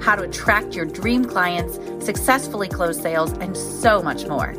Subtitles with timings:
[0.00, 4.54] how to attract your dream clients, successfully close sales, and so much more.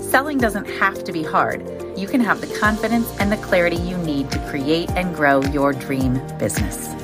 [0.00, 1.60] Selling doesn't have to be hard.
[1.98, 5.72] You can have the confidence and the clarity you need to create and grow your
[5.72, 6.94] dream business.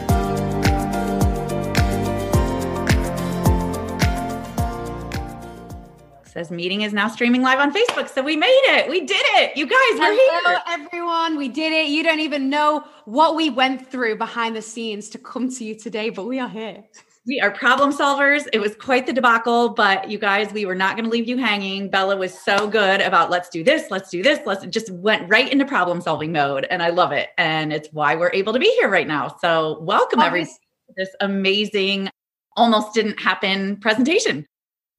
[6.33, 8.09] Says meeting is now streaming live on Facebook.
[8.09, 8.89] So we made it.
[8.89, 9.55] We did it.
[9.55, 10.63] You guys, we're Hello, here.
[10.67, 11.37] everyone.
[11.37, 11.89] We did it.
[11.89, 15.75] You don't even know what we went through behind the scenes to come to you
[15.75, 16.85] today, but we are here.
[17.25, 18.49] We are problem solvers.
[18.53, 21.37] It was quite the debacle, but you guys, we were not going to leave you
[21.37, 21.89] hanging.
[21.89, 25.51] Bella was so good about let's do this, let's do this, let's just went right
[25.51, 26.67] into problem solving mode.
[26.69, 27.29] And I love it.
[27.39, 29.37] And it's why we're able to be here right now.
[29.41, 30.49] So welcome everyone
[30.97, 32.11] this amazing,
[32.57, 34.45] almost didn't happen presentation.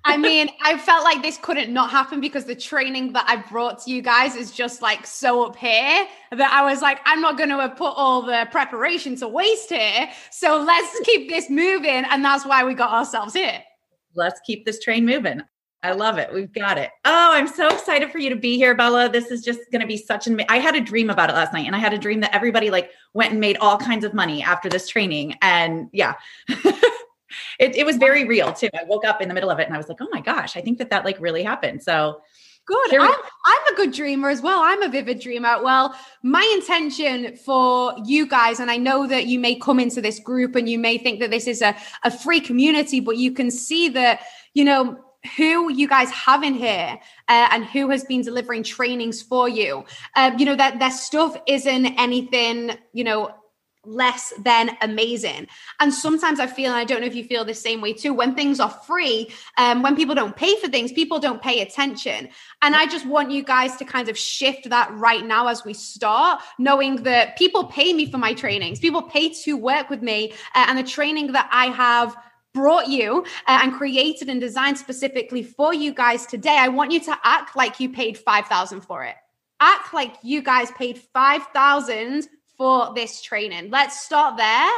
[0.06, 3.84] I mean, I felt like this couldn't not happen because the training that I brought
[3.84, 7.38] to you guys is just like so up here that I was like, I'm not
[7.38, 10.10] going to put all the preparation to waste here.
[10.30, 12.04] So let's keep this moving.
[12.10, 13.64] And that's why we got ourselves here.
[14.14, 15.42] Let's keep this train moving.
[15.84, 16.34] I love it.
[16.34, 16.92] We've got it.
[17.04, 19.10] Oh, I'm so excited for you to be here, Bella.
[19.10, 20.42] This is just going to be such an.
[20.48, 22.70] I had a dream about it last night, and I had a dream that everybody
[22.70, 25.36] like went and made all kinds of money after this training.
[25.42, 26.14] And yeah,
[27.60, 28.70] it, it was very real too.
[28.74, 30.58] I woke up in the middle of it and I was like, oh my gosh,
[30.58, 31.84] I think that that like really happened.
[31.84, 32.22] So
[32.66, 32.94] good.
[32.94, 33.14] I'm,
[33.46, 34.62] I'm a good dreamer as well.
[34.64, 35.62] I'm a vivid dreamer.
[35.62, 40.20] Well, my intention for you guys, and I know that you may come into this
[40.20, 43.52] group and you may think that this is a, a free community, but you can
[43.52, 44.22] see that,
[44.54, 44.98] you know,
[45.38, 49.86] who you guys have in here uh, and who has been delivering trainings for you.
[50.16, 53.34] Uh, you know, that their stuff isn't anything, you know,
[53.86, 55.48] less than amazing.
[55.80, 58.14] And sometimes I feel, and I don't know if you feel the same way too,
[58.14, 62.30] when things are free, um, when people don't pay for things, people don't pay attention.
[62.62, 65.74] And I just want you guys to kind of shift that right now as we
[65.74, 70.32] start, knowing that people pay me for my trainings, people pay to work with me,
[70.56, 72.16] uh, and the training that I have
[72.54, 77.00] brought you uh, and created and designed specifically for you guys today i want you
[77.00, 79.16] to act like you paid 5000 for it
[79.60, 82.28] act like you guys paid 5000
[82.58, 83.70] for this training.
[83.70, 84.70] Let's start there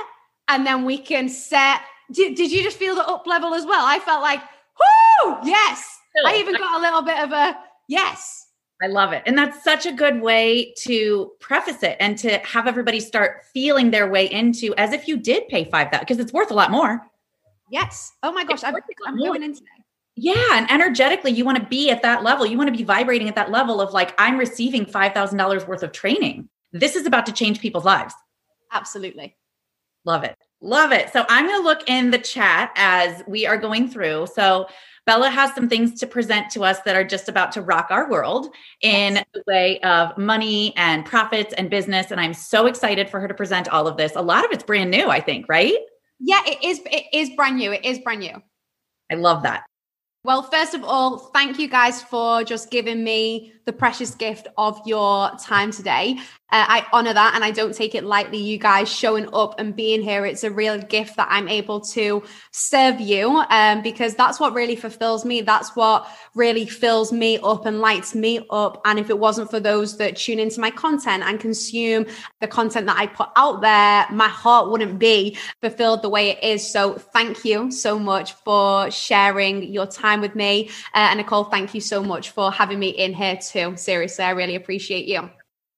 [0.48, 1.82] and then we can set.
[2.12, 3.86] Did, did you just feel the up level as well?
[3.86, 6.00] I felt like, whoo, yes.
[6.26, 8.48] I even got a little bit of a yes.
[8.82, 9.24] I love it.
[9.26, 13.92] And that's such a good way to preface it and to have everybody start feeling
[13.92, 16.72] their way into as if you did pay five thousand because it's worth a lot
[16.72, 17.02] more.
[17.70, 18.14] Yes.
[18.22, 18.64] Oh my gosh.
[18.64, 18.76] I'm,
[19.08, 19.66] I'm going in today.
[20.16, 20.58] Yeah.
[20.58, 22.46] And energetically, you want to be at that level.
[22.46, 25.92] You want to be vibrating at that level of like, I'm receiving $5,000 worth of
[25.92, 26.48] training
[26.82, 28.14] this is about to change people's lives.
[28.72, 29.36] Absolutely.
[30.06, 30.36] Love it.
[30.62, 31.12] Love it.
[31.12, 34.28] So I'm going to look in the chat as we are going through.
[34.34, 34.68] So
[35.06, 38.10] Bella has some things to present to us that are just about to rock our
[38.10, 42.12] world in the way of money and profits and business.
[42.12, 44.16] And I'm so excited for her to present all of this.
[44.16, 45.78] A lot of it's brand new, I think, right?
[46.20, 46.82] Yeah, it is.
[46.86, 47.72] It is brand new.
[47.72, 48.42] It is brand new.
[49.12, 49.66] I love that.
[50.24, 54.80] Well, first of all, thank you guys for just giving me the precious gift of
[54.86, 56.18] your time today.
[56.52, 58.38] Uh, I honor that and I don't take it lightly.
[58.38, 62.24] You guys showing up and being here, it's a real gift that I'm able to
[62.52, 65.42] serve you um, because that's what really fulfills me.
[65.42, 68.80] That's what really fills me up and lights me up.
[68.86, 72.06] And if it wasn't for those that tune into my content and consume
[72.42, 76.44] the content that I put out there, my heart wouldn't be fulfilled the way it
[76.44, 76.72] is.
[76.72, 80.70] So thank you so much for sharing your time with me.
[80.94, 83.78] Uh, and Nicole, thank you so much for having me in here too too.
[83.78, 85.30] Seriously, I really appreciate you.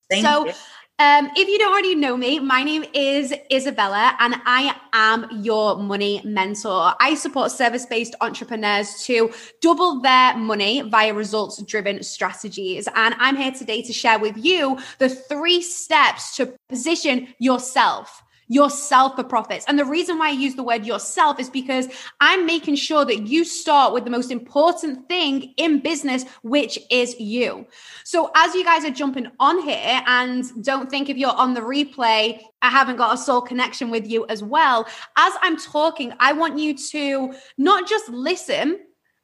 [0.09, 0.53] Thank so, you.
[0.99, 5.77] Um, if you don't already know me, my name is Isabella and I am your
[5.77, 6.95] money mentor.
[6.99, 9.31] I support service based entrepreneurs to
[9.61, 12.87] double their money via results driven strategies.
[12.95, 19.15] And I'm here today to share with you the three steps to position yourself yourself
[19.15, 19.65] for profits.
[19.67, 21.87] And the reason why I use the word yourself is because
[22.19, 27.19] I'm making sure that you start with the most important thing in business, which is
[27.19, 27.67] you.
[28.03, 31.61] So as you guys are jumping on here and don't think if you're on the
[31.61, 34.87] replay, I haven't got a soul connection with you as well.
[35.17, 38.79] As I'm talking, I want you to not just listen,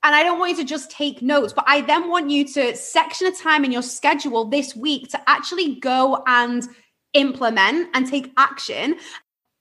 [0.05, 2.75] and I don't want you to just take notes, but I then want you to
[2.75, 6.67] section a time in your schedule this week to actually go and
[7.13, 8.95] implement and take action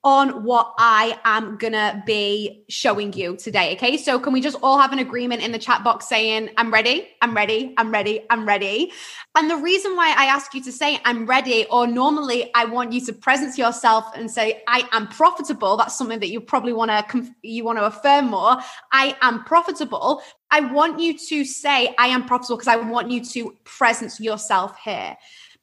[0.05, 3.73] on what I am gonna be showing you today.
[3.75, 3.95] Okay.
[3.95, 7.07] So, can we just all have an agreement in the chat box saying, I'm ready,
[7.21, 8.91] I'm ready, I'm ready, I'm ready?
[9.35, 12.91] And the reason why I ask you to say, I'm ready, or normally I want
[12.91, 15.77] you to presence yourself and say, I am profitable.
[15.77, 17.05] That's something that you probably wanna,
[17.41, 18.57] you wanna affirm more.
[18.91, 20.21] I am profitable.
[20.51, 24.75] I want you to say, I am profitable because I want you to presence yourself
[24.83, 25.15] here.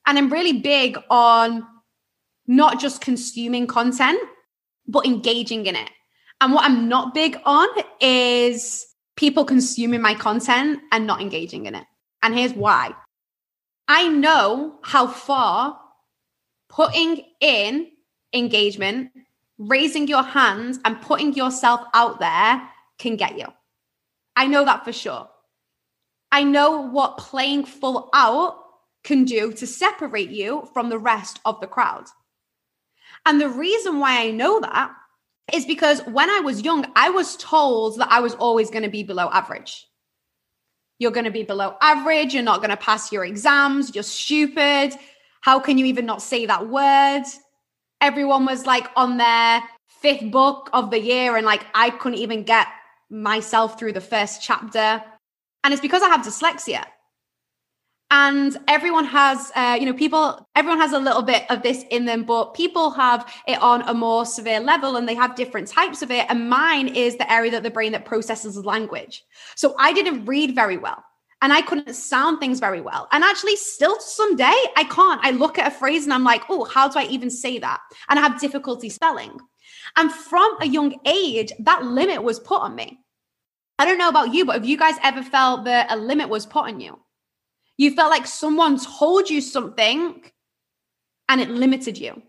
[0.07, 1.67] And I'm really big on,
[2.51, 4.21] not just consuming content,
[4.89, 5.89] but engaging in it.
[6.41, 7.69] And what I'm not big on
[8.01, 11.85] is people consuming my content and not engaging in it.
[12.25, 12.91] And here's why
[13.87, 15.79] I know how far
[16.69, 17.93] putting in
[18.33, 19.13] engagement,
[19.57, 22.69] raising your hands, and putting yourself out there
[22.99, 23.47] can get you.
[24.35, 25.29] I know that for sure.
[26.33, 28.57] I know what playing full out
[29.05, 32.07] can do to separate you from the rest of the crowd.
[33.27, 34.93] And the reason why I know that
[35.53, 38.91] is because when I was young, I was told that I was always going to
[38.91, 39.87] be below average.
[40.99, 42.35] You're going to be below average.
[42.35, 43.95] You're not going to pass your exams.
[43.95, 44.95] You're stupid.
[45.41, 47.25] How can you even not say that word?
[48.01, 52.45] Everyone was like on their fifth book of the year, and like I couldn't even
[52.45, 52.67] get
[53.11, 55.03] myself through the first chapter.
[55.65, 56.85] And it's because I have dyslexia
[58.11, 62.05] and everyone has uh, you know people everyone has a little bit of this in
[62.05, 66.03] them but people have it on a more severe level and they have different types
[66.03, 66.27] of it.
[66.29, 69.25] And mine is the area that the brain that processes language.
[69.55, 71.03] So i didn't read very well
[71.43, 73.09] and i couldn't sound things very well.
[73.13, 75.25] And actually still to some day i can't.
[75.25, 77.81] I look at a phrase and i'm like oh how do i even say that?
[78.09, 79.39] And i have difficulty spelling.
[79.97, 82.99] And from a young age that limit was put on me.
[83.79, 86.45] I don't know about you but have you guys ever felt that a limit was
[86.45, 86.99] put on you
[87.81, 90.23] you felt like someone told you something
[91.31, 92.21] and it limited you.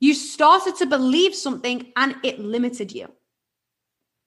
[0.00, 3.12] You started to believe something and it limited you.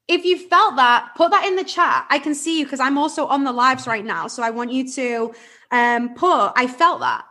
[0.08, 2.06] If you felt that, put that in the chat.
[2.12, 4.28] I can see you because I'm also on the lives right now.
[4.28, 5.34] So I want you to
[5.72, 7.26] um, put, I felt that.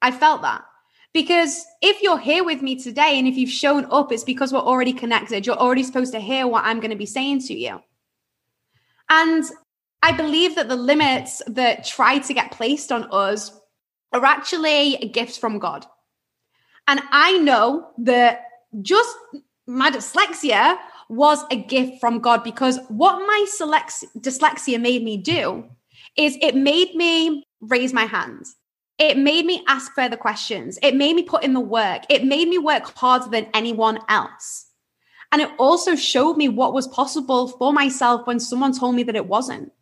[0.00, 0.64] I felt that.
[1.12, 4.60] Because if you're here with me today and if you've shown up, it's because we're
[4.60, 5.46] already connected.
[5.46, 7.82] You're already supposed to hear what I'm going to be saying to you.
[9.08, 9.44] And
[10.04, 13.58] I believe that the limits that try to get placed on us
[14.12, 15.86] are actually gifts from God.
[16.86, 18.42] And I know that
[18.82, 19.16] just
[19.66, 20.76] my dyslexia
[21.08, 25.64] was a gift from God because what my dyslexia made me do
[26.18, 28.56] is it made me raise my hands.
[28.98, 30.78] It made me ask further questions.
[30.82, 32.02] It made me put in the work.
[32.10, 34.66] It made me work harder than anyone else.
[35.32, 39.16] And it also showed me what was possible for myself when someone told me that
[39.16, 39.72] it wasn't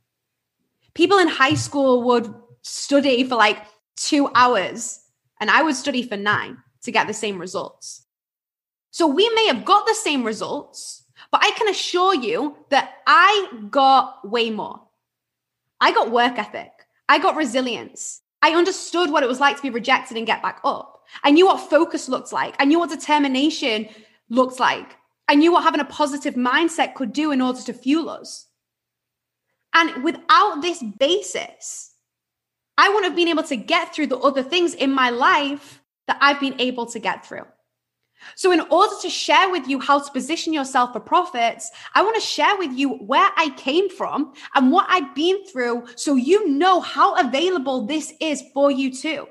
[0.94, 3.58] people in high school would study for like
[3.96, 5.00] two hours,
[5.40, 8.06] and I would study for nine to get the same results.
[8.90, 13.48] So we may have got the same results, but I can assure you that I
[13.70, 14.82] got way more.
[15.80, 16.70] I got work ethic,
[17.08, 18.20] I got resilience.
[18.44, 21.04] I understood what it was like to be rejected and get back up.
[21.22, 22.56] I knew what focus looked like.
[22.58, 23.88] I knew what determination
[24.30, 24.96] looked like.
[25.28, 28.48] I knew what having a positive mindset could do in order to fuel us.
[29.74, 31.92] And without this basis,
[32.76, 36.18] I wouldn't have been able to get through the other things in my life that
[36.20, 37.46] I've been able to get through.
[38.36, 42.14] So, in order to share with you how to position yourself for profits, I want
[42.14, 46.48] to share with you where I came from and what I've been through so you
[46.48, 49.26] know how available this is for you too.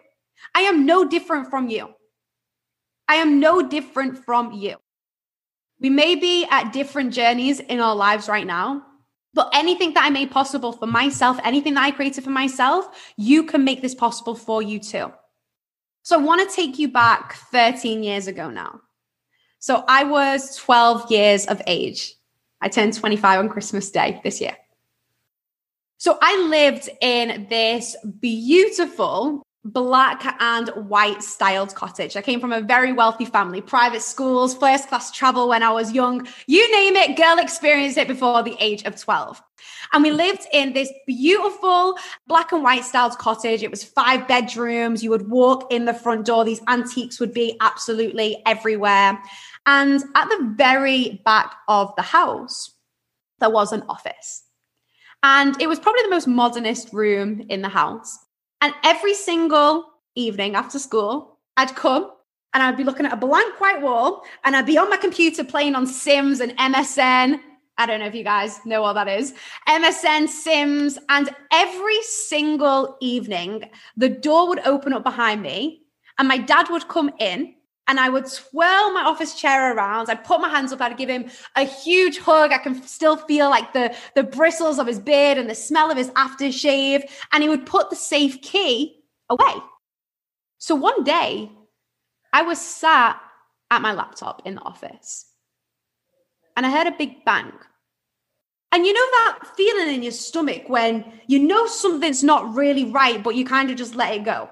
[0.55, 1.89] I am no different from you.
[3.07, 4.75] I am no different from you.
[5.79, 8.85] We may be at different journeys in our lives right now,
[9.33, 13.43] but anything that I made possible for myself, anything that I created for myself, you
[13.43, 15.11] can make this possible for you too.
[16.03, 18.81] So I want to take you back 13 years ago now.
[19.59, 22.15] So I was 12 years of age.
[22.61, 24.57] I turned 25 on Christmas Day this year.
[25.97, 32.17] So I lived in this beautiful black and white styled cottage.
[32.17, 35.93] I came from a very wealthy family, private schools, first class travel when I was
[35.93, 36.27] young.
[36.47, 39.41] You name it, girl experienced it before the age of 12.
[39.93, 43.61] And we lived in this beautiful black and white styled cottage.
[43.61, 45.03] It was five bedrooms.
[45.03, 46.43] You would walk in the front door.
[46.43, 49.21] These antiques would be absolutely everywhere.
[49.67, 52.71] And at the very back of the house,
[53.39, 54.43] there was an office.
[55.21, 58.17] And it was probably the most modernist room in the house.
[58.61, 62.11] And every single evening after school, I'd come
[62.53, 65.43] and I'd be looking at a blank white wall and I'd be on my computer
[65.43, 67.39] playing on Sims and MSN.
[67.77, 69.33] I don't know if you guys know what that is.
[69.67, 70.99] MSN, Sims.
[71.09, 75.81] And every single evening, the door would open up behind me
[76.19, 77.55] and my dad would come in
[77.87, 80.09] and I would twirl my office chair around.
[80.09, 80.81] I'd put my hands up.
[80.81, 82.51] I'd give him a huge hug.
[82.51, 85.97] I can still feel like the, the bristles of his beard and the smell of
[85.97, 87.09] his aftershave.
[87.33, 89.53] And he would put the safe key away.
[90.57, 91.51] So one day,
[92.31, 93.19] I was sat
[93.71, 95.25] at my laptop in the office
[96.55, 97.51] and I heard a big bang.
[98.71, 103.21] And you know that feeling in your stomach when you know something's not really right,
[103.21, 104.49] but you kind of just let it go?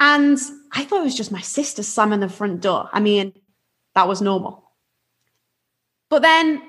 [0.00, 0.38] And
[0.72, 2.88] I thought it was just my sister slamming the front door.
[2.92, 3.32] I mean,
[3.94, 4.70] that was normal.
[6.08, 6.62] But then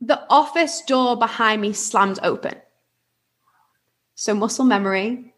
[0.00, 2.54] the office door behind me slammed open.
[4.14, 5.34] So, muscle memory.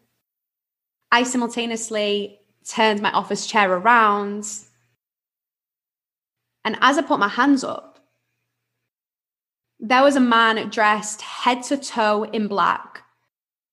[1.11, 4.45] I simultaneously turned my office chair around.
[6.63, 7.99] And as I put my hands up,
[9.79, 13.03] there was a man dressed head to toe in black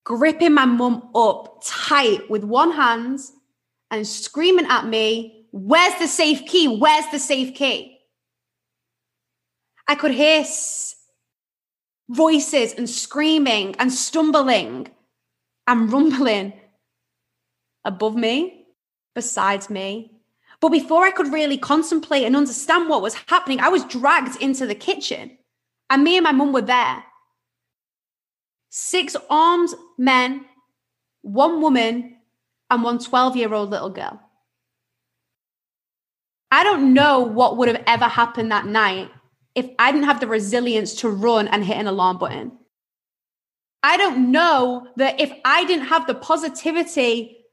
[0.05, 3.21] gripping my mum up tight with one hand
[3.91, 6.67] and screaming at me, Where's the safe key?
[6.67, 8.01] Where's the safe key?
[9.87, 10.45] I could hear
[12.09, 14.89] voices and screaming and stumbling
[15.69, 16.55] and rumbling
[17.85, 18.67] above me,
[19.15, 20.11] besides me.
[20.61, 24.67] But before I could really contemplate and understand what was happening, I was dragged into
[24.67, 25.39] the kitchen
[25.89, 27.05] and me and my mum were there
[28.77, 30.45] six armed men,
[31.23, 32.17] one woman,
[32.69, 34.21] and one 12 year old little girl.
[36.51, 39.13] I don't know what would have ever happened that night
[39.55, 42.51] if I didn't have the resilience to run and hit an alarm button.
[43.85, 47.45] I don't know that if I didn't have the positivity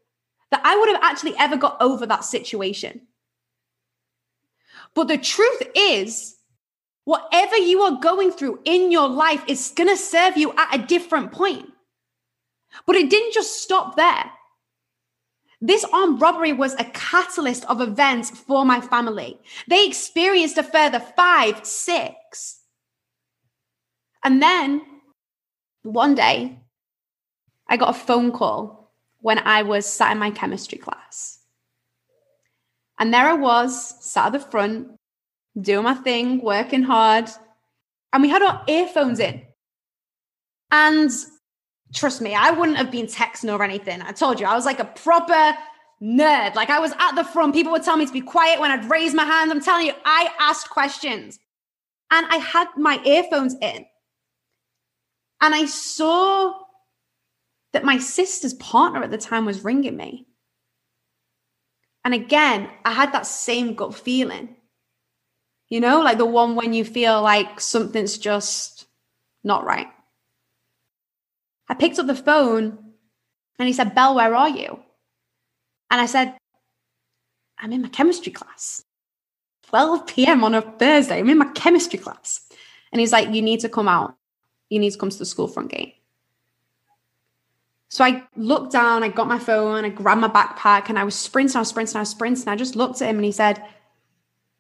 [0.50, 3.02] that I would have actually ever got over that situation.
[4.96, 6.36] But the truth is,
[7.06, 10.86] Whatever you are going through in your life is going to serve you at a
[10.86, 11.68] different point.
[12.86, 14.32] But it didn't just stop there.
[15.60, 19.40] This armed robbery was a catalyst of events for my family.
[19.68, 22.62] They experienced a further five, six.
[24.24, 24.82] And then
[25.84, 26.60] one day,
[27.68, 31.40] I got a phone call when I was sat in my chemistry class.
[33.00, 34.90] And there I was, sat at the front,
[35.60, 37.30] doing my thing, working hard.
[38.14, 39.42] And we had our earphones in.
[40.72, 41.12] And
[41.94, 44.02] trust me, I wouldn't have been texting or anything.
[44.02, 45.58] I told you, I was like a proper
[46.02, 46.56] nerd.
[46.56, 47.54] Like I was at the front.
[47.54, 49.52] People would tell me to be quiet when I'd raise my hand.
[49.52, 51.40] I'm telling you, I asked questions.
[52.12, 53.86] And I had my earphones in.
[55.42, 56.54] And I saw
[57.74, 60.28] that my sister's partner at the time was ringing me.
[62.04, 64.56] And again, I had that same gut feeling
[65.72, 68.88] you know, like the one when you feel like something's just
[69.42, 69.88] not right.
[71.70, 72.78] I picked up the phone
[73.58, 74.82] and he said, Belle, where are you?
[75.90, 76.36] And I said,
[77.58, 78.84] I'm in my chemistry class.
[79.68, 80.44] 12 p.m.
[80.44, 81.20] on a Thursday.
[81.20, 82.42] I'm in my chemistry class.
[82.92, 84.18] And he's like, You need to come out.
[84.70, 85.96] You need to come to the school front gate.
[87.88, 91.16] So I looked down, I got my phone, I grabbed my backpack, and I was
[91.16, 92.50] sprinting, I was sprinting, I was sprinting.
[92.50, 93.64] I just looked at him and he said,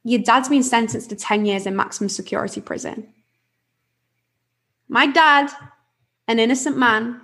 [0.03, 3.07] your dad's been sentenced to 10 years in maximum security prison.
[4.87, 5.51] My dad,
[6.27, 7.21] an innocent man,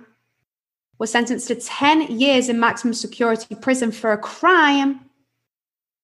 [0.98, 5.00] was sentenced to 10 years in maximum security prison for a crime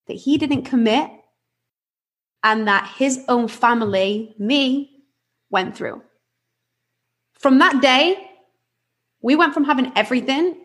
[0.07, 1.09] that he didn't commit
[2.43, 5.03] and that his own family, me,
[5.49, 6.01] went through.
[7.33, 8.29] From that day,
[9.21, 10.55] we went from having everything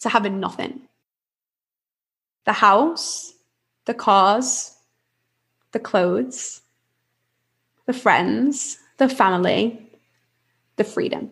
[0.00, 0.82] to having nothing.
[2.44, 3.32] The house,
[3.86, 4.73] the cars,
[5.74, 6.62] the clothes,
[7.84, 9.90] the friends, the family,
[10.76, 11.30] the freedom.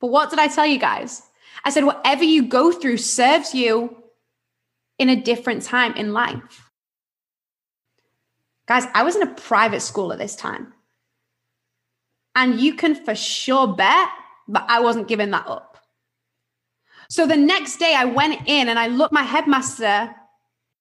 [0.00, 1.22] But what did I tell you guys?
[1.64, 4.02] I said, whatever you go through serves you
[4.98, 6.70] in a different time in life.
[8.66, 10.72] Guys, I was in a private school at this time.
[12.34, 14.08] And you can for sure bet
[14.48, 15.78] that I wasn't giving that up.
[17.08, 20.14] So the next day I went in and I looked my headmaster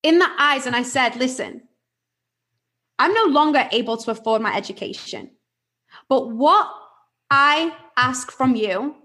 [0.03, 1.63] in the eyes and I said, listen,
[2.99, 5.31] I'm no longer able to afford my education.
[6.09, 6.69] But what
[7.29, 8.95] I ask from you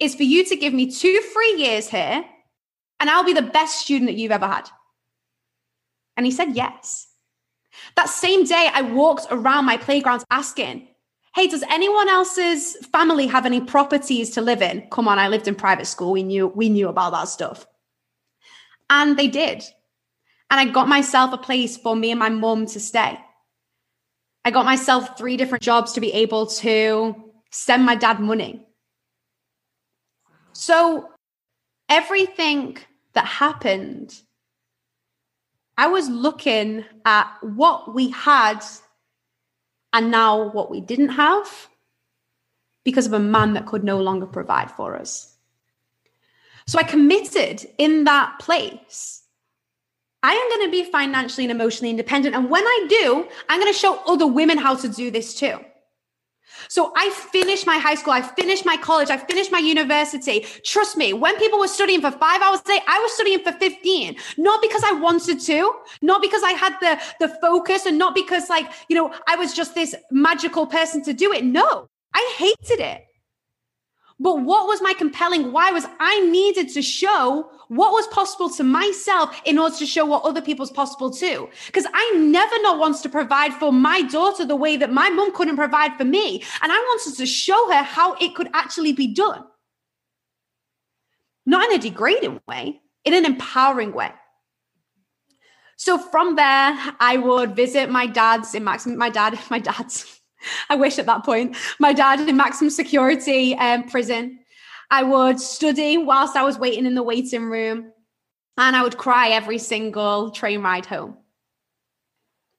[0.00, 2.24] is for you to give me two free years here
[3.00, 4.68] and I'll be the best student that you've ever had.
[6.16, 7.08] And he said, yes.
[7.96, 10.88] That same day, I walked around my playgrounds asking,
[11.34, 14.86] Hey, does anyone else's family have any properties to live in?
[14.90, 16.12] Come on, I lived in private school.
[16.12, 17.66] We knew we knew about that stuff.
[18.90, 19.64] And they did.
[20.52, 23.18] And I got myself a place for me and my mum to stay.
[24.44, 27.16] I got myself three different jobs to be able to
[27.50, 28.62] send my dad money.
[30.52, 31.08] So
[31.88, 32.76] everything
[33.14, 34.14] that happened,
[35.78, 38.62] I was looking at what we had
[39.94, 41.48] and now what we didn't have
[42.84, 45.34] because of a man that could no longer provide for us.
[46.66, 49.21] So I committed in that place.
[50.22, 52.34] I am going to be financially and emotionally independent.
[52.34, 55.58] And when I do, I'm going to show other women how to do this too.
[56.68, 60.46] So I finished my high school, I finished my college, I finished my university.
[60.64, 63.52] Trust me, when people were studying for five hours a day, I was studying for
[63.52, 64.16] 15.
[64.38, 68.48] Not because I wanted to, not because I had the, the focus, and not because,
[68.48, 71.44] like, you know, I was just this magical person to do it.
[71.44, 73.06] No, I hated it.
[74.22, 78.62] But what was my compelling why was I needed to show what was possible to
[78.62, 81.48] myself in order to show what other people's possible too.
[81.66, 85.34] Because I never not wants to provide for my daughter the way that my mom
[85.34, 86.44] couldn't provide for me.
[86.62, 89.42] And I wanted to show her how it could actually be done.
[91.44, 94.12] Not in a degrading way, in an empowering way.
[95.76, 100.20] So from there, I would visit my dad's in maximum, my dad, my dad's
[100.68, 101.56] I wish at that point.
[101.78, 104.38] My dad in maximum security um, prison.
[104.90, 107.92] I would study whilst I was waiting in the waiting room,
[108.58, 111.16] and I would cry every single train ride home.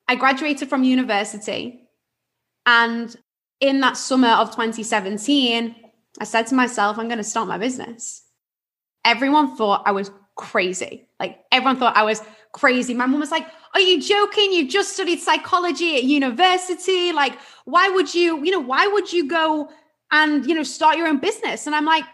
[0.07, 1.87] I graduated from university,
[2.65, 3.15] and
[3.59, 5.75] in that summer of 2017,
[6.19, 8.23] I said to myself, I'm going to start my business.
[9.05, 11.07] Everyone thought I was crazy.
[11.19, 12.21] Like, everyone thought I was
[12.51, 12.93] crazy.
[12.93, 14.53] My mom was like, Are you joking?
[14.53, 17.11] You've just studied psychology at university.
[17.11, 19.69] Like, why would you, you know, why would you go
[20.11, 21.67] and, you know, start your own business?
[21.67, 22.05] And I'm like,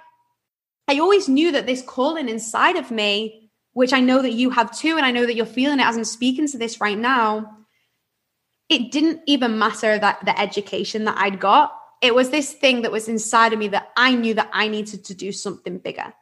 [0.88, 4.76] I always knew that this calling inside of me, which I know that you have
[4.76, 7.58] too, and I know that you're feeling it as I'm speaking to this right now,
[8.70, 11.76] it didn't even matter that the education that I'd got.
[12.02, 15.06] It was this thing that was inside of me that I knew that I needed
[15.06, 16.14] to do something bigger.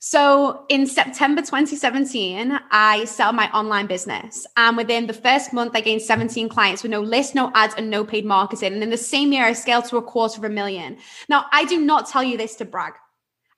[0.00, 4.46] So in September 2017, I up my online business.
[4.56, 7.90] And within the first month, I gained 17 clients with no list, no ads, and
[7.90, 8.74] no paid marketing.
[8.74, 10.98] And in the same year, I scaled to a quarter of a million.
[11.28, 12.92] Now, I do not tell you this to brag.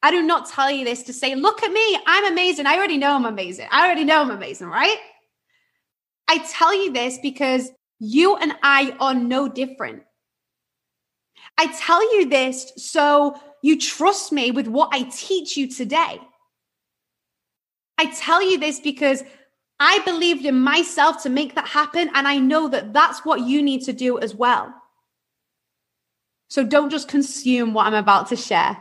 [0.02, 2.66] I do not tell you this to say, look at me, I'm amazing.
[2.66, 3.68] I already know I'm amazing.
[3.70, 4.96] I already know I'm amazing, right?
[6.26, 10.04] I tell you this because you and I are no different.
[11.58, 16.20] I tell you this so you trust me with what I teach you today.
[18.00, 19.22] I tell you this because
[19.78, 22.10] I believed in myself to make that happen.
[22.14, 24.72] And I know that that's what you need to do as well.
[26.48, 28.78] So don't just consume what I'm about to share.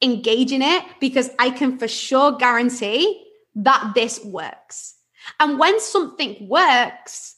[0.00, 4.94] Engage in it because I can for sure guarantee that this works.
[5.38, 7.36] And when something works,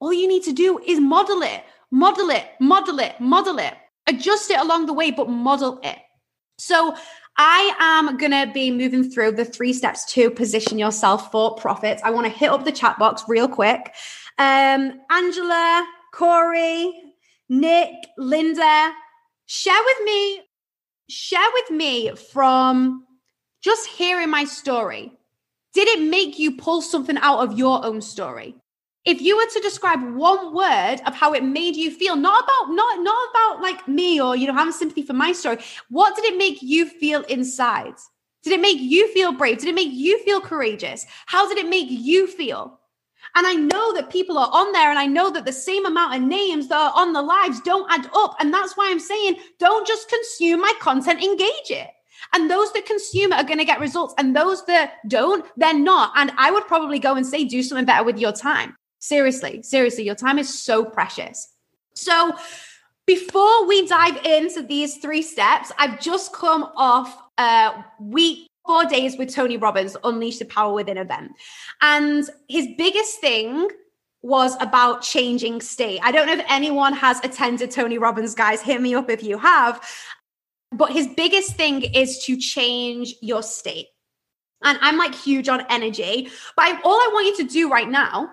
[0.00, 3.74] all you need to do is model it, model it, model it, model it,
[4.06, 5.98] adjust it along the way, but model it.
[6.58, 6.94] So
[7.36, 12.02] I am going to be moving through the three steps to position yourself for profits.
[12.04, 13.92] I want to hit up the chat box real quick.
[14.38, 16.92] Um, Angela, Corey,
[17.48, 18.92] Nick, Linda,
[19.46, 20.42] share with me,
[21.08, 23.04] share with me from
[23.62, 25.12] just hearing my story.
[25.72, 28.54] Did it make you pull something out of your own story?
[29.04, 32.74] If you were to describe one word of how it made you feel not about
[32.74, 35.58] not not about like me or you know having sympathy for my story
[35.90, 37.94] what did it make you feel inside
[38.42, 41.68] did it make you feel brave did it make you feel courageous how did it
[41.68, 42.80] make you feel
[43.36, 46.14] and I know that people are on there, and I know that the same amount
[46.14, 48.36] of names that are on the lives don't add up.
[48.38, 51.88] And that's why I'm saying don't just consume my content, engage it.
[52.32, 55.74] And those that consume it are going to get results, and those that don't, they're
[55.74, 56.12] not.
[56.16, 58.76] And I would probably go and say, do something better with your time.
[59.04, 61.52] Seriously, seriously, your time is so precious.
[61.94, 62.32] So,
[63.06, 69.18] before we dive into these three steps, I've just come off a week, four days
[69.18, 71.32] with Tony Robbins, Unleash the Power Within event.
[71.82, 73.68] And his biggest thing
[74.22, 76.00] was about changing state.
[76.02, 78.62] I don't know if anyone has attended Tony Robbins, guys.
[78.62, 79.86] Hit me up if you have.
[80.72, 83.88] But his biggest thing is to change your state.
[84.62, 86.30] And I'm like huge on energy.
[86.56, 88.30] But I, all I want you to do right now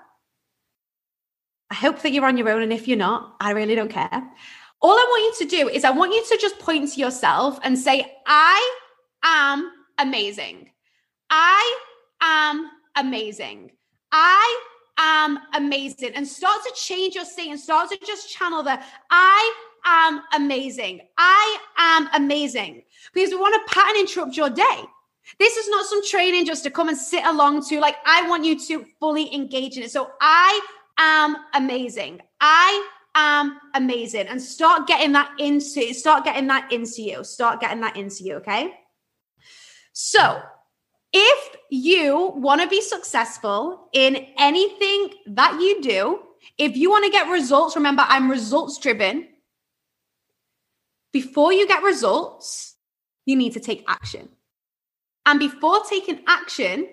[1.71, 2.61] I hope that you're on your own.
[2.61, 4.29] And if you're not, I really don't care.
[4.81, 7.59] All I want you to do is I want you to just point to yourself
[7.63, 8.77] and say, I
[9.23, 10.69] am amazing.
[11.29, 11.79] I
[12.21, 13.71] am amazing.
[14.11, 14.59] I
[14.97, 16.11] am amazing.
[16.13, 18.77] And start to change your state and start to just channel the
[19.09, 19.53] I
[19.85, 21.01] am amazing.
[21.17, 22.83] I am amazing.
[23.13, 24.83] Because we want to pattern interrupt your day.
[25.39, 27.79] This is not some training just to come and sit along to.
[27.79, 29.91] Like, I want you to fully engage in it.
[29.91, 30.59] So I
[30.97, 32.21] am amazing.
[32.39, 34.27] I am amazing.
[34.27, 37.23] And start getting that into start getting that into you.
[37.23, 38.73] Start getting that into you, okay?
[39.93, 40.41] So,
[41.13, 46.19] if you want to be successful in anything that you do,
[46.57, 49.27] if you want to get results, remember, I'm results driven.
[51.11, 52.75] Before you get results,
[53.25, 54.29] you need to take action.
[55.25, 56.87] And before taking action,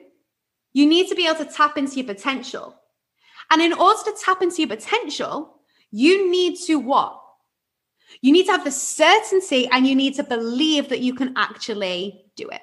[0.73, 2.78] you need to be able to tap into your potential.
[3.51, 7.21] And in order to tap into your potential, you need to what?
[8.21, 12.25] You need to have the certainty and you need to believe that you can actually
[12.37, 12.61] do it.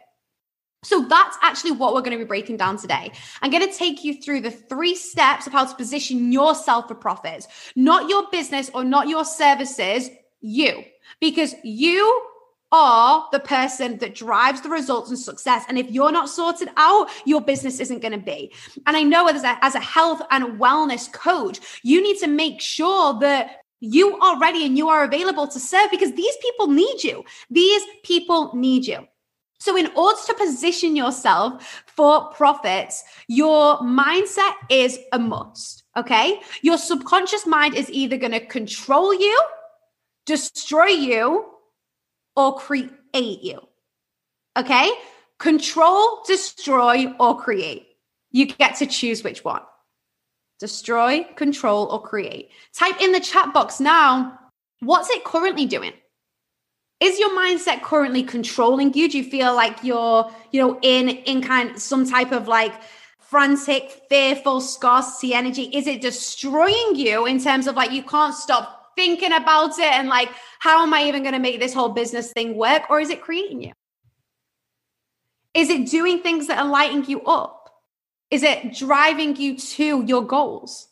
[0.84, 3.12] So that's actually what we're going to be breaking down today.
[3.41, 6.95] I'm going to take you through the three steps of how to position yourself for
[6.95, 10.10] profits, not your business or not your services,
[10.41, 10.84] you,
[11.19, 12.28] because you
[12.71, 15.63] are the person that drives the results and success.
[15.67, 18.54] And if you're not sorted out, your business isn't going to be.
[18.86, 22.62] And I know as a, as a health and wellness coach, you need to make
[22.62, 27.04] sure that you are ready and you are available to serve because these people need
[27.04, 27.23] you.
[27.49, 29.08] These people need you.
[29.60, 35.84] So, in order to position yourself for profits, your mindset is a must.
[35.97, 36.41] Okay.
[36.62, 39.41] Your subconscious mind is either going to control you,
[40.25, 41.45] destroy you,
[42.36, 43.60] or create you.
[44.58, 44.91] Okay.
[45.38, 47.88] Control, destroy, or create.
[48.32, 49.62] You get to choose which one
[50.60, 52.50] destroy, control, or create.
[52.74, 54.39] Type in the chat box now
[54.80, 55.93] what's it currently doing?
[57.00, 61.41] is your mindset currently controlling you do you feel like you're you know in in
[61.41, 62.74] kind some type of like
[63.19, 68.85] frantic fearful scarcity energy is it destroying you in terms of like you can't stop
[68.95, 70.29] thinking about it and like
[70.60, 73.21] how am i even going to make this whole business thing work or is it
[73.21, 73.71] creating you
[75.53, 77.69] is it doing things that are lighting you up
[78.29, 80.88] is it driving you to your goals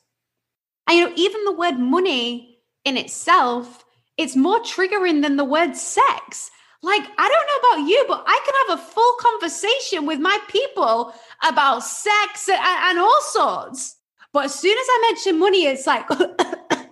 [0.87, 3.83] and you know even the word money in itself
[4.17, 6.51] it's more triggering than the word sex.
[6.81, 10.37] Like, I don't know about you, but I can have a full conversation with my
[10.49, 11.13] people
[11.47, 13.95] about sex and, and all sorts.
[14.33, 16.07] But as soon as I mention money, it's like,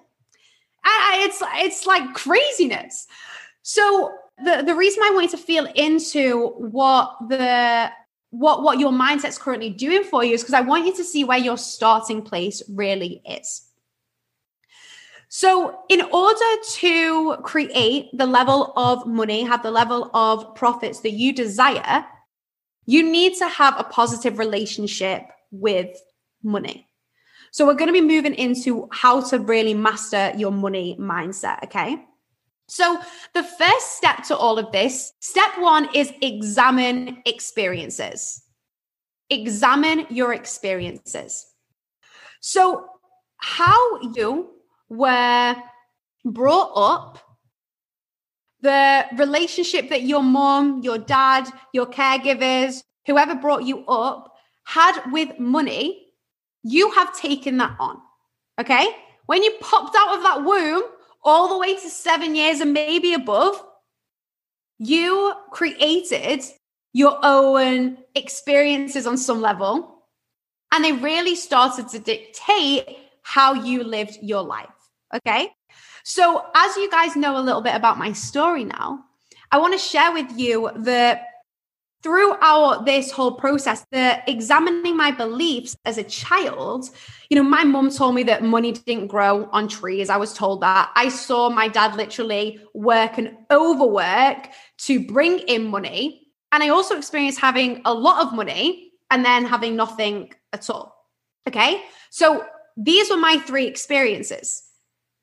[0.85, 3.07] it's, it's like craziness.
[3.61, 4.11] So
[4.43, 7.91] the, the reason I wanted to feel into what the
[8.31, 11.23] what what your mindset's currently doing for you is because I want you to see
[11.23, 13.61] where your starting place really is.
[15.33, 21.11] So, in order to create the level of money, have the level of profits that
[21.11, 22.05] you desire,
[22.85, 25.89] you need to have a positive relationship with
[26.43, 26.87] money.
[27.51, 31.63] So, we're going to be moving into how to really master your money mindset.
[31.65, 31.97] Okay.
[32.67, 32.99] So,
[33.33, 38.41] the first step to all of this, step one is examine experiences.
[39.29, 41.45] Examine your experiences.
[42.39, 42.85] So,
[43.35, 44.51] how you
[44.87, 45.55] were
[46.23, 47.19] brought up,
[48.61, 54.33] the relationship that your mom, your dad, your caregivers, whoever brought you up
[54.63, 56.10] had with money,
[56.63, 57.97] you have taken that on.
[58.59, 58.87] Okay.
[59.25, 60.83] When you popped out of that womb
[61.23, 63.61] all the way to seven years and maybe above,
[64.77, 66.43] you created
[66.93, 70.03] your own experiences on some level.
[70.71, 74.69] And they really started to dictate how you lived your life.
[75.13, 75.49] Okay.
[76.03, 79.03] So, as you guys know a little bit about my story now,
[79.51, 81.25] I want to share with you that
[82.03, 86.89] throughout this whole process, the examining my beliefs as a child,
[87.29, 90.09] you know, my mom told me that money didn't grow on trees.
[90.09, 90.91] I was told that.
[90.95, 96.27] I saw my dad literally work and overwork to bring in money.
[96.51, 100.95] And I also experienced having a lot of money and then having nothing at all.
[101.47, 101.81] Okay.
[102.09, 102.45] So
[102.77, 104.63] these were my three experiences.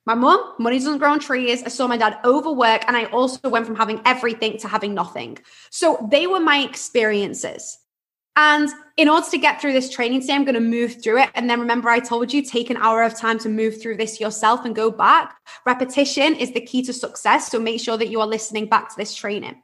[0.08, 1.62] My mom, money doesn't grow on trees.
[1.62, 5.36] I saw my dad overwork, and I also went from having everything to having nothing.
[5.68, 7.76] So they were my experiences.
[8.34, 11.30] And in order to get through this training today, I'm going to move through it.
[11.34, 14.18] And then remember, I told you take an hour of time to move through this
[14.18, 15.36] yourself and go back.
[15.66, 17.50] Repetition is the key to success.
[17.50, 19.62] So make sure that you are listening back to this training.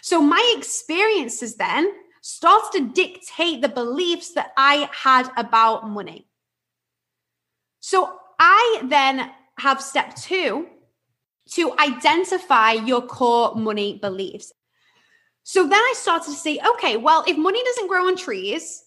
[0.00, 6.28] So my experiences then starts to dictate the beliefs that I had about money.
[7.80, 10.66] So I then have step two
[11.50, 14.52] to identify your core money beliefs.
[15.44, 18.84] So then I started to say, okay, well, if money doesn't grow on trees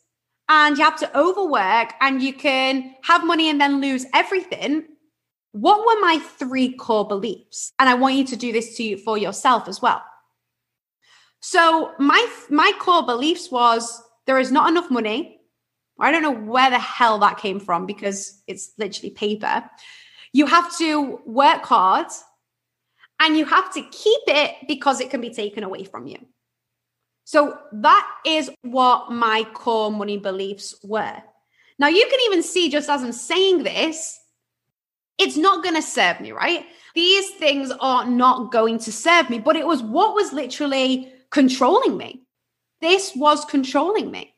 [0.47, 4.86] and you have to overwork and you can have money and then lose everything,
[5.51, 7.73] what were my three core beliefs?
[7.80, 10.01] And I want you to do this to you for yourself as well.
[11.41, 15.39] So my my core beliefs was there is not enough money.
[15.99, 19.63] I don't know where the hell that came from because it's literally paper.
[20.36, 22.08] You have to work hard
[23.21, 26.17] and you have to keep it because it can be taken away from you.
[27.24, 31.15] So that is what my core money beliefs were.
[31.80, 34.19] Now, you can even see just as I'm saying this,
[35.17, 36.65] it's not going to serve me, right?
[36.95, 41.95] These things are not going to serve me, but it was what was literally controlling
[41.95, 42.26] me.
[42.82, 44.36] This was controlling me.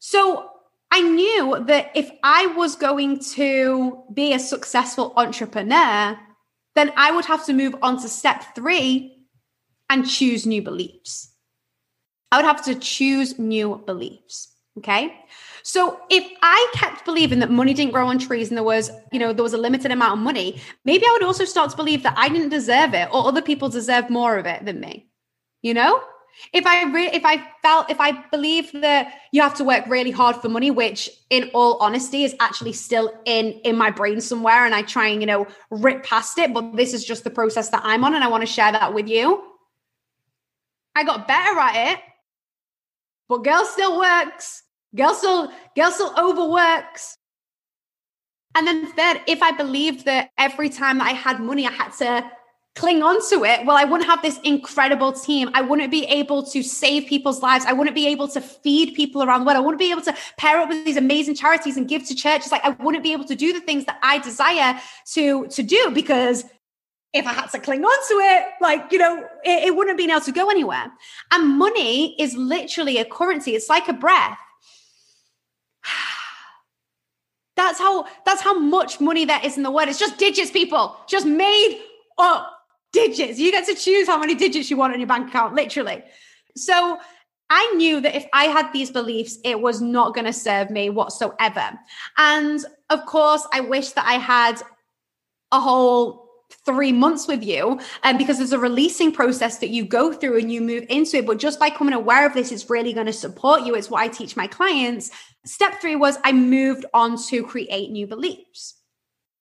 [0.00, 0.50] So
[0.90, 6.18] I knew that if I was going to be a successful entrepreneur,
[6.74, 9.26] then I would have to move on to step three
[9.90, 11.32] and choose new beliefs.
[12.30, 14.52] I would have to choose new beliefs.
[14.78, 15.14] Okay.
[15.62, 19.18] So if I kept believing that money didn't grow on trees and there was, you
[19.18, 22.02] know, there was a limited amount of money, maybe I would also start to believe
[22.02, 25.08] that I didn't deserve it or other people deserve more of it than me.
[25.62, 26.00] You know?
[26.52, 30.10] If I re- if I felt if I believe that you have to work really
[30.10, 34.64] hard for money, which in all honesty is actually still in in my brain somewhere,
[34.64, 37.70] and I try and you know rip past it, but this is just the process
[37.70, 39.42] that I'm on, and I want to share that with you.
[40.94, 42.00] I got better at it
[43.28, 44.62] but girl still works.
[44.94, 47.18] Girl still, girl still overworks.
[48.54, 51.92] And then third, if I believed that every time that I had money, I had
[51.98, 52.30] to
[52.76, 55.50] cling on to it, well, I wouldn't have this incredible team.
[55.54, 57.64] I wouldn't be able to save people's lives.
[57.66, 59.56] I wouldn't be able to feed people around the world.
[59.56, 62.52] I wouldn't be able to pair up with these amazing charities and give to churches.
[62.52, 64.78] Like I wouldn't be able to do the things that I desire
[65.14, 66.44] to, to do because
[67.14, 69.96] if I had to cling on to it, like, you know, it, it wouldn't have
[69.96, 70.92] been able to go anywhere.
[71.32, 74.38] And money is literally a currency, it's like a breath.
[77.56, 79.88] That's how that's how much money there is in the world.
[79.88, 80.94] It's just digits, people.
[81.08, 81.80] Just made
[82.18, 82.55] up
[82.96, 83.38] digits.
[83.38, 86.02] You get to choose how many digits you want in your bank account, literally.
[86.56, 86.98] So
[87.50, 90.88] I knew that if I had these beliefs, it was not going to serve me
[90.90, 91.78] whatsoever.
[92.16, 94.62] And of course, I wish that I had
[95.52, 96.26] a whole
[96.64, 100.38] three months with you and um, because there's a releasing process that you go through
[100.38, 103.06] and you move into it but just by coming aware of this it's really going
[103.06, 105.10] to support you it's what i teach my clients
[105.44, 108.74] step three was i moved on to create new beliefs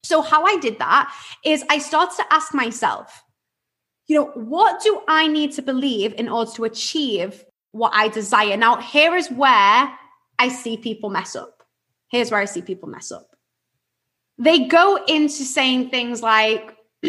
[0.03, 1.13] so how i did that
[1.43, 3.23] is i started to ask myself
[4.07, 8.57] you know what do i need to believe in order to achieve what i desire
[8.57, 9.91] now here is where
[10.39, 11.63] i see people mess up
[12.09, 13.35] here's where i see people mess up
[14.37, 16.75] they go into saying things like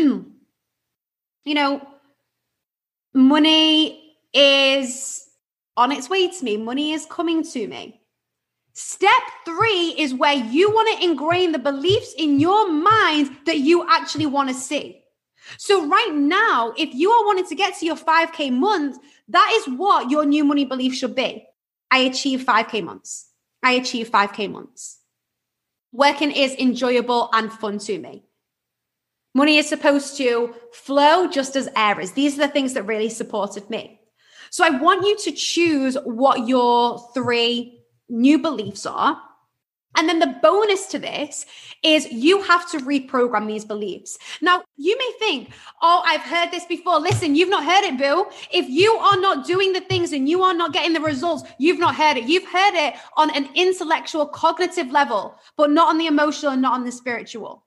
[1.47, 1.81] you know,
[3.15, 5.27] money is
[5.77, 8.01] on its way to me, money is coming to me.
[8.75, 9.11] Step
[9.47, 14.27] three is where you want to ingrain the beliefs in your mind that you actually
[14.27, 15.03] want to see.
[15.59, 19.79] So, right now, if you are wanting to get to your 5K month, that is
[19.79, 21.47] what your new money belief should be.
[21.91, 23.31] I achieve 5K months.
[23.63, 24.99] I achieve 5K months.
[25.93, 28.25] Working is enjoyable and fun to me.
[29.35, 32.13] Money is supposed to flow just as air is.
[32.13, 34.01] These are the things that really supported me.
[34.51, 39.21] So I want you to choose what your three new beliefs are.
[39.97, 41.47] And then the bonus to this
[41.83, 44.19] is you have to reprogram these beliefs.
[44.41, 45.51] Now, you may think,
[45.83, 47.01] oh, I've heard this before.
[47.01, 48.27] Listen, you've not heard it, Boo.
[48.53, 51.79] If you are not doing the things and you are not getting the results, you've
[51.79, 52.25] not heard it.
[52.25, 56.75] You've heard it on an intellectual, cognitive level, but not on the emotional and not
[56.75, 57.65] on the spiritual.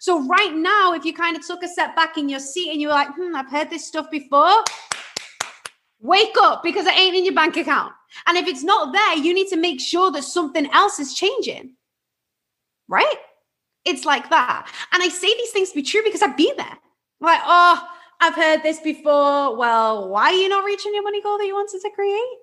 [0.00, 2.80] So right now, if you kind of took a step back in your seat and
[2.80, 4.62] you were like, hmm, I've heard this stuff before,
[6.00, 7.92] wake up because it ain't in your bank account.
[8.26, 11.74] And if it's not there, you need to make sure that something else is changing.
[12.88, 13.16] Right?
[13.84, 14.70] It's like that.
[14.92, 16.78] And I say these things to be true because I've been there.
[17.20, 17.88] Like, oh,
[18.20, 19.56] I've heard this before.
[19.56, 22.38] Well, why are you not reaching your money goal that you wanted to create?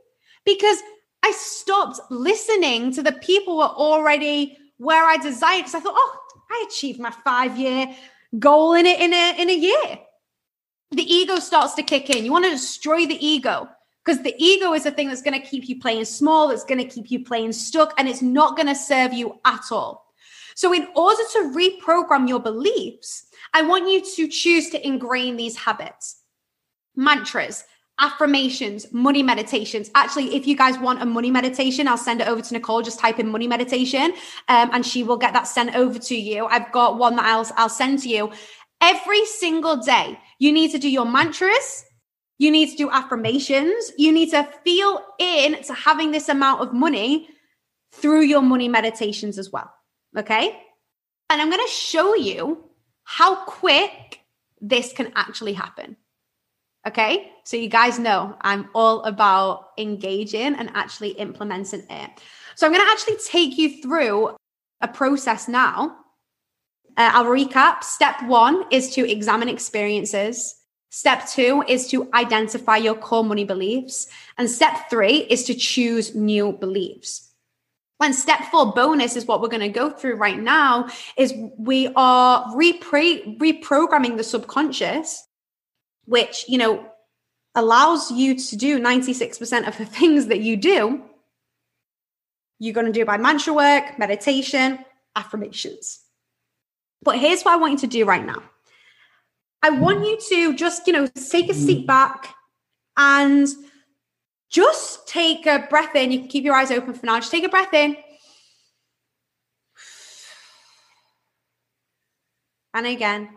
[0.45, 0.79] Because
[1.23, 5.95] I stopped listening to the people who were already where I desired because I thought,
[5.95, 6.19] oh,
[6.51, 7.95] I achieved my five year
[8.37, 9.99] goal in it in a in a year.
[10.91, 12.23] The ego starts to kick in.
[12.23, 13.69] You want to destroy the ego
[14.05, 16.77] because the ego is the thing that's going to keep you playing small, that's going
[16.77, 20.05] to keep you playing stuck, and it's not going to serve you at all.
[20.55, 25.57] So, in order to reprogram your beliefs, I want you to choose to ingrain these
[25.57, 26.21] habits,
[26.95, 27.63] mantras,
[27.99, 29.89] affirmations, money meditations.
[29.95, 32.83] Actually, if you guys want a money meditation, I'll send it over to Nicole.
[32.83, 34.13] Just type in money meditation,
[34.47, 36.45] um, and she will get that sent over to you.
[36.45, 38.31] I've got one that I'll I'll send to you
[38.81, 40.19] every single day.
[40.37, 41.85] You need to do your mantras.
[42.37, 43.91] You need to do affirmations.
[43.97, 47.29] You need to feel in to having this amount of money
[47.93, 49.71] through your money meditations as well.
[50.17, 50.59] Okay.
[51.29, 52.69] And I'm going to show you
[53.03, 54.19] how quick
[54.59, 55.95] this can actually happen.
[56.87, 57.31] Okay.
[57.45, 62.11] So you guys know I'm all about engaging and actually implementing it.
[62.55, 64.35] So I'm going to actually take you through
[64.81, 65.97] a process now.
[66.97, 67.83] Uh, I'll recap.
[67.83, 70.55] Step one is to examine experiences.
[70.89, 74.07] Step two is to identify your core money beliefs.
[74.37, 77.31] And step three is to choose new beliefs.
[78.01, 81.89] And step four bonus is what we're going to go through right now is we
[81.95, 85.25] are reprogramming the subconscious,
[86.05, 86.85] which, you know,
[87.55, 91.03] allows you to do 96% of the things that you do.
[92.59, 94.79] You're going to do by mantra work, meditation,
[95.15, 96.01] affirmations.
[97.01, 98.43] But here's what I want you to do right now.
[99.65, 101.55] I want you to just, you know, take a mm.
[101.55, 102.35] seat back
[102.95, 103.47] and
[104.47, 106.11] just take a breath in.
[106.11, 107.15] You can keep your eyes open for now.
[107.15, 107.97] Just take a breath in.
[112.75, 113.27] And again.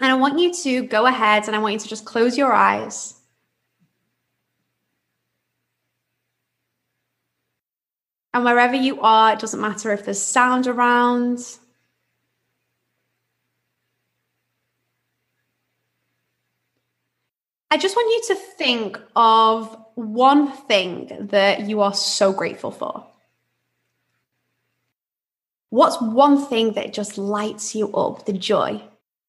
[0.00, 2.52] And I want you to go ahead and I want you to just close your
[2.52, 3.14] eyes.
[8.34, 11.38] And wherever you are, it doesn't matter if there's sound around.
[17.70, 23.06] I just want you to think of one thing that you are so grateful for.
[25.70, 28.82] What's one thing that just lights you up, the joy?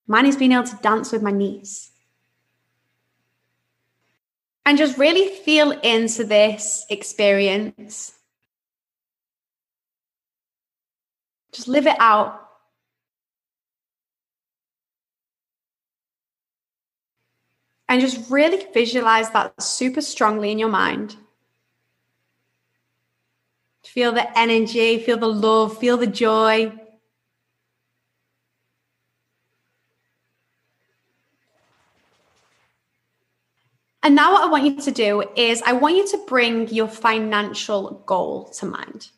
[0.07, 1.91] Mine is being able to dance with my niece.
[4.65, 8.15] And just really feel into this experience
[11.55, 12.41] Just live it out.
[17.87, 21.15] And just really visualize that super strongly in your mind.
[23.85, 26.73] Feel the energy, feel the love, feel the joy.
[34.03, 36.87] And now, what I want you to do is, I want you to bring your
[36.87, 39.09] financial goal to mind.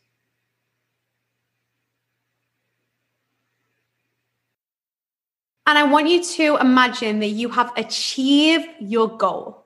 [5.67, 9.65] And I want you to imagine that you have achieved your goal.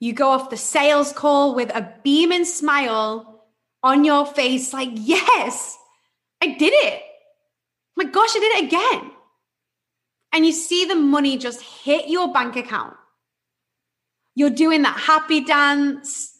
[0.00, 3.44] You go off the sales call with a beaming smile
[3.82, 5.76] on your face, like, yes,
[6.42, 7.02] I did it.
[7.96, 9.10] My gosh, I did it again.
[10.32, 12.96] And you see the money just hit your bank account.
[14.34, 16.31] You're doing that happy dance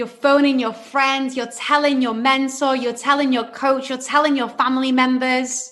[0.00, 4.48] you're phoning your friends, you're telling your mentor, you're telling your coach, you're telling your
[4.48, 5.70] family members.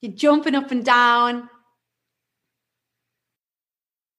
[0.00, 1.50] You're jumping up and down.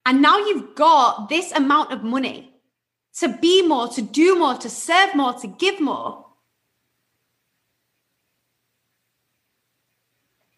[0.06, 2.54] And now you've got this amount of money
[3.18, 6.28] to be more, to do more, to serve more, to give more.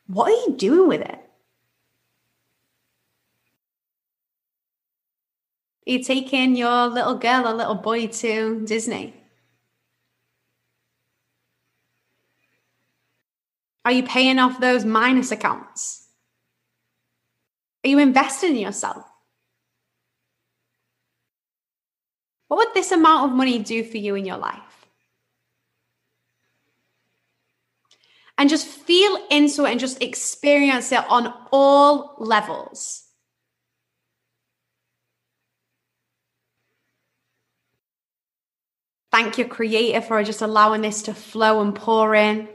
[0.08, 1.19] What are you doing with it?
[5.91, 9.13] You taking your little girl or little boy to Disney?
[13.84, 16.08] Are you paying off those minus accounts?
[17.84, 19.04] Are you investing in yourself?
[22.47, 24.88] What would this amount of money do for you in your life?
[28.38, 33.11] And just feel into it and just experience it on all levels.
[39.12, 42.47] Thank your creator for just allowing this to flow and pour in.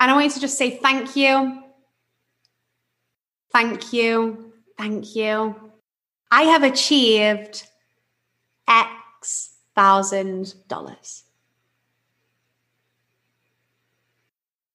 [0.00, 1.62] And I want you to just say thank you.
[3.52, 4.52] Thank you.
[4.78, 5.54] Thank you.
[6.30, 7.66] I have achieved
[8.68, 11.24] X thousand dollars.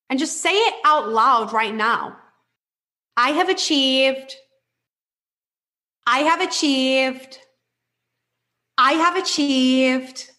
[0.10, 2.18] And just say it out loud right now.
[3.16, 4.36] I have achieved
[6.12, 7.40] I have achieved.
[8.78, 10.30] I have achieved.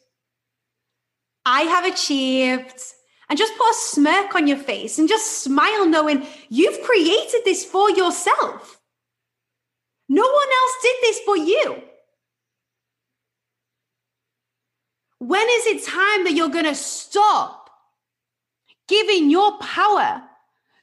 [1.47, 2.79] I have achieved.
[3.31, 7.65] And just put a smirk on your face and just smile, knowing you've created this
[7.65, 8.83] for yourself.
[10.11, 11.83] No one else did this for you.
[15.21, 17.71] When is it time that you're going to stop
[18.89, 20.23] giving your power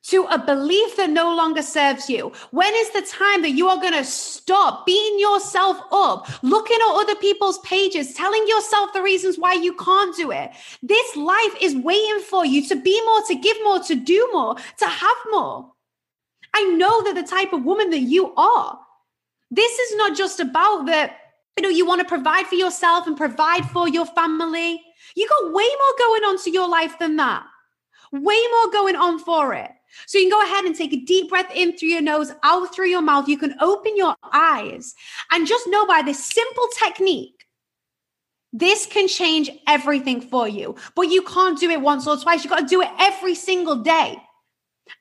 [0.01, 2.31] to a belief that no longer serves you?
[2.51, 6.95] When is the time that you are going to stop beating yourself up, looking at
[6.95, 10.51] other people's pages, telling yourself the reasons why you can't do it?
[10.81, 14.55] This life is waiting for you to be more, to give more, to do more,
[14.55, 15.71] to have more.
[16.53, 18.79] I know that the type of woman that you are,
[19.51, 21.17] this is not just about that,
[21.57, 24.81] you know, you want to provide for yourself and provide for your family.
[25.15, 27.43] You got way more going on to your life than that.
[28.11, 29.69] Way more going on for it.
[30.05, 32.73] So you can go ahead and take a deep breath in through your nose, out
[32.73, 33.27] through your mouth.
[33.27, 34.95] You can open your eyes
[35.31, 37.45] and just know by this simple technique,
[38.51, 40.75] this can change everything for you.
[40.95, 42.43] But you can't do it once or twice.
[42.43, 44.17] You've got to do it every single day.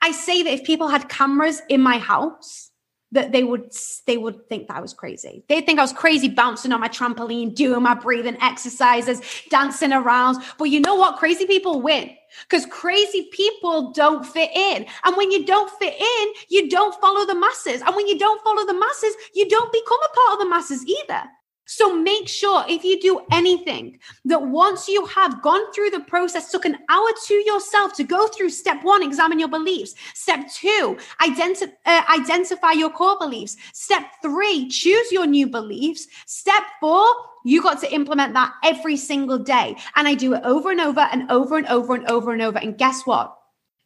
[0.03, 2.68] I say that if people had cameras in my house,
[3.13, 3.73] that they would
[4.07, 5.45] they would think that I was crazy.
[5.49, 10.43] They'd think I was crazy bouncing on my trampoline, doing my breathing exercises, dancing around.
[10.59, 11.19] But you know what?
[11.19, 12.11] Crazy people win
[12.43, 14.87] because crazy people don't fit in.
[15.05, 17.81] And when you don't fit in, you don't follow the masses.
[17.83, 20.85] And when you don't follow the masses, you don't become a part of the masses
[20.87, 21.23] either.
[21.69, 26.51] So make sure if you do anything that once you have gone through the process,
[26.51, 29.95] took an hour to yourself to go through step one, examine your beliefs.
[30.15, 33.59] Step two, identi- uh, identify your core beliefs.
[33.75, 36.07] Step three, choose your new beliefs.
[36.25, 37.07] Step four,
[37.45, 39.77] you got to implement that every single day.
[39.95, 42.59] And I do it over and over and over and over and over and over.
[42.59, 43.37] And guess what?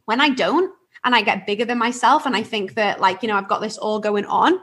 [0.04, 0.72] When I don't,
[1.02, 3.60] and I get bigger than myself, and I think that, like, you know, I've got
[3.60, 4.60] this all going on,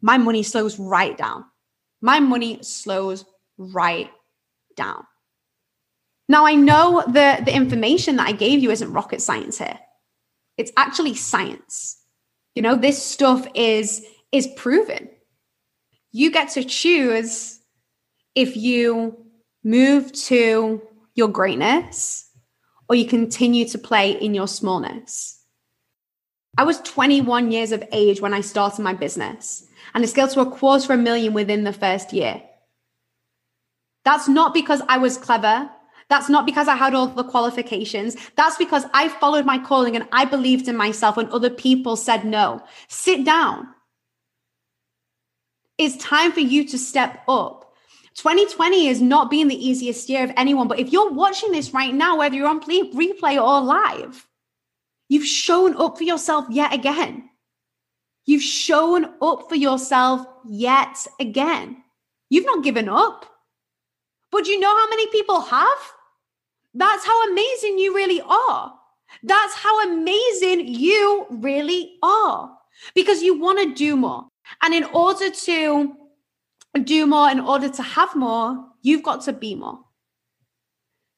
[0.00, 1.44] my money slows right down
[2.00, 3.24] my money slows
[3.56, 4.10] right
[4.76, 5.04] down.
[6.28, 9.78] Now, I know that the information that I gave you isn't rocket science here.
[10.58, 11.96] It's actually science.
[12.54, 15.08] You know, this stuff is is proven.
[16.12, 17.60] You get to choose
[18.34, 19.16] if you
[19.64, 20.82] move to
[21.14, 22.28] your greatness
[22.88, 25.37] or you continue to play in your smallness.
[26.56, 30.40] I was 21 years of age when I started my business and it scaled to
[30.40, 32.42] a quarter of a million within the first year.
[34.04, 35.70] That's not because I was clever.
[36.08, 38.16] That's not because I had all the qualifications.
[38.36, 42.24] That's because I followed my calling and I believed in myself when other people said
[42.24, 42.62] no.
[42.88, 43.68] Sit down.
[45.76, 47.74] It's time for you to step up.
[48.14, 51.94] 2020 is not being the easiest year of anyone, but if you're watching this right
[51.94, 54.27] now, whether you're on replay or live,
[55.08, 57.28] you've shown up for yourself yet again.
[58.26, 61.82] You've shown up for yourself yet again.
[62.28, 63.24] You've not given up.
[64.30, 65.78] But you know how many people have?
[66.74, 68.74] That's how amazing you really are.
[69.22, 72.50] That's how amazing you really are
[72.94, 74.28] because you want to do more.
[74.62, 75.94] And in order to
[76.84, 79.80] do more, in order to have more, you've got to be more.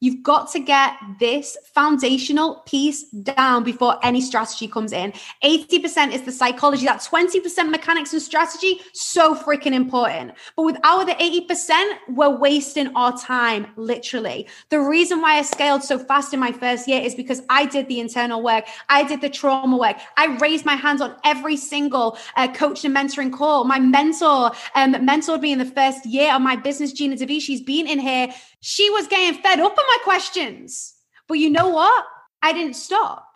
[0.01, 5.13] You've got to get this foundational piece down before any strategy comes in.
[5.43, 10.33] 80% is the psychology, that 20% mechanics and strategy, so freaking important.
[10.57, 14.47] But without the 80%, we're wasting our time, literally.
[14.69, 17.87] The reason why I scaled so fast in my first year is because I did
[17.87, 22.17] the internal work, I did the trauma work, I raised my hands on every single
[22.37, 23.65] uh, coach and mentoring call.
[23.65, 27.39] My mentor um, mentored me in the first year of my business, Gina DeVee.
[27.39, 28.29] She's been in here
[28.61, 30.93] she was getting fed up on my questions.
[31.27, 32.05] But you know what?
[32.41, 33.27] I didn't stop.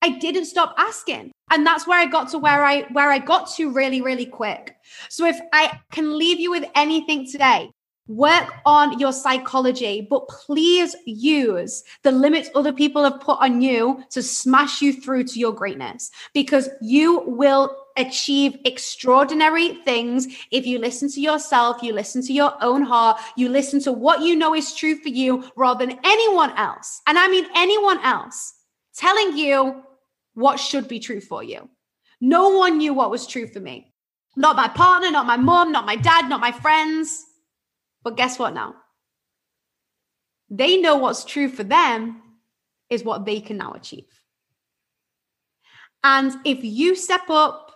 [0.00, 1.32] I didn't stop asking.
[1.50, 4.76] And that's where I got to where I where I got to really really quick.
[5.08, 7.70] So if I can leave you with anything today,
[8.06, 14.02] work on your psychology, but please use the limits other people have put on you
[14.10, 20.78] to smash you through to your greatness because you will achieve extraordinary things if you
[20.78, 24.54] listen to yourself, you listen to your own heart, you listen to what you know
[24.54, 27.00] is true for you rather than anyone else.
[27.06, 28.54] And I mean anyone else
[28.94, 29.82] telling you
[30.34, 31.68] what should be true for you.
[32.20, 33.92] No one knew what was true for me.
[34.36, 37.24] Not my partner, not my mom, not my dad, not my friends.
[38.02, 38.74] But guess what now?
[40.50, 42.22] They know what's true for them
[42.88, 44.06] is what they can now achieve.
[46.04, 47.67] And if you step up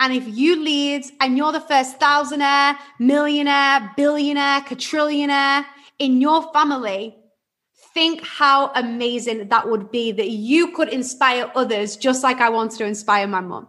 [0.00, 5.64] and if you lead and you're the first thousandaire, millionaire, billionaire, quadrillionaire
[5.98, 7.16] in your family,
[7.94, 12.76] think how amazing that would be that you could inspire others just like I wanted
[12.78, 13.68] to inspire my mom.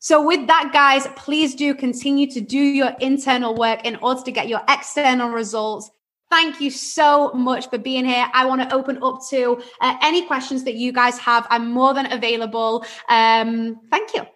[0.00, 4.32] So, with that, guys, please do continue to do your internal work in order to
[4.32, 5.90] get your external results.
[6.30, 8.26] Thank you so much for being here.
[8.32, 11.46] I want to open up to uh, any questions that you guys have.
[11.50, 12.84] I'm more than available.
[13.08, 14.26] Um, thank you.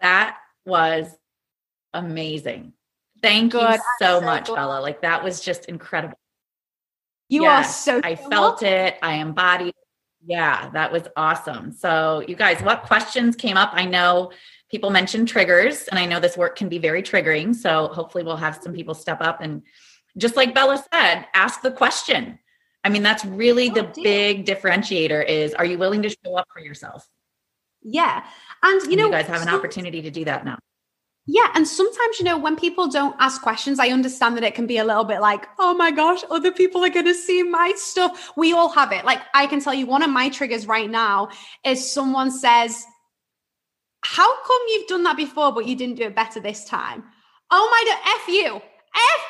[0.00, 1.06] That was
[1.92, 2.72] amazing.
[3.22, 3.74] Thank Good.
[3.74, 4.46] you so, so much.
[4.46, 4.80] Bella.
[4.80, 6.18] Like that was just incredible.
[7.28, 8.96] You yes, are so I felt it.
[9.02, 9.74] I embodied.
[10.24, 11.72] Yeah, that was awesome.
[11.72, 13.70] So, you guys, what questions came up?
[13.72, 14.32] I know
[14.70, 17.54] people mentioned triggers, and I know this work can be very triggering.
[17.54, 19.62] So, hopefully, we'll have some people step up and
[20.16, 22.38] just like Bella said, ask the question.
[22.84, 24.04] I mean, that's really oh, the dear.
[24.04, 27.08] big differentiator is are you willing to show up for yourself?
[27.82, 28.24] Yeah.
[28.62, 30.58] And you know, you guys have an opportunity to do that now.
[31.30, 31.48] Yeah.
[31.54, 34.78] And sometimes, you know, when people don't ask questions, I understand that it can be
[34.78, 38.32] a little bit like, oh my gosh, other people are going to see my stuff.
[38.34, 39.04] We all have it.
[39.04, 41.28] Like, I can tell you one of my triggers right now
[41.64, 42.82] is someone says,
[44.00, 47.04] how come you've done that before, but you didn't do it better this time?
[47.50, 48.56] Oh my God, F you.
[48.56, 49.22] F,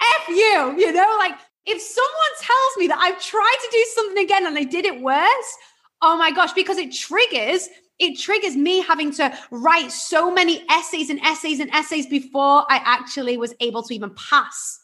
[0.00, 0.74] F you.
[0.78, 1.34] You know, like
[1.66, 5.02] if someone tells me that I've tried to do something again and I did it
[5.02, 5.56] worse,
[6.00, 7.68] oh my gosh, because it triggers
[7.98, 12.80] it triggers me having to write so many essays and essays and essays before I
[12.84, 14.78] actually was able to even pass.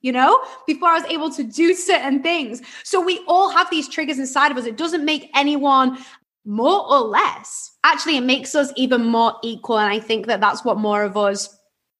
[0.00, 2.60] You know, before I was able to do certain things.
[2.82, 4.66] So we all have these triggers inside of us.
[4.66, 5.96] It doesn't make anyone
[6.44, 7.70] more or less.
[7.84, 9.78] Actually, it makes us even more equal.
[9.78, 11.56] And I think that that's what more of us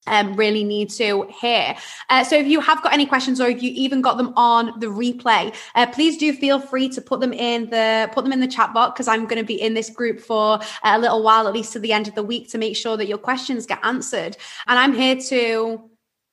[0.06, 1.76] um, really need to hear.
[2.10, 4.78] Uh, so if you have got any questions or if you even got them on
[4.80, 8.40] the replay, uh, please do feel free to put them in the put them in
[8.40, 11.46] the chat box because I'm going to be in this group for a little while,
[11.46, 13.78] at least to the end of the week, to make sure that your questions get
[13.84, 14.36] answered.
[14.66, 15.80] And I'm here to,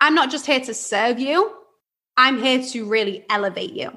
[0.02, 1.56] I'm not just here to serve you.
[2.18, 3.92] I'm here to really elevate you.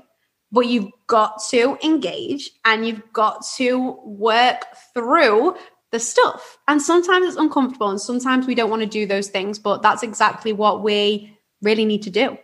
[0.52, 5.56] But you've got to engage and you've got to work through
[5.92, 6.58] the stuff.
[6.66, 10.02] And sometimes it's uncomfortable and sometimes we don't want to do those things, but that's
[10.02, 12.36] exactly what we really need to do.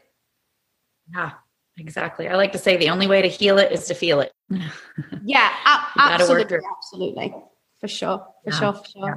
[1.13, 1.33] Yeah,
[1.79, 2.29] exactly.
[2.29, 4.33] I like to say the only way to heal it is to feel it.
[5.25, 5.51] yeah,
[5.97, 6.59] absolutely.
[6.77, 7.35] Absolutely.
[7.81, 8.19] For sure.
[8.45, 8.73] For yeah, sure.
[8.75, 9.07] For sure.
[9.07, 9.15] Yeah.